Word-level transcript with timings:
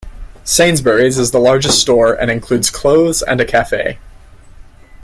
Sainsburys 0.43 1.19
is 1.19 1.29
the 1.29 1.37
largest 1.37 1.79
store 1.79 2.15
and 2.15 2.31
includes 2.31 2.71
clothes 2.71 3.21
and 3.21 3.39
a 3.39 3.45
cafe. 3.45 3.99